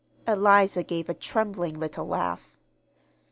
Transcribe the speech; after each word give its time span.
Eliza 0.27 0.81
gave 0.81 1.09
a 1.09 1.13
trembling 1.13 1.79
little 1.79 2.07
laugh. 2.07 2.57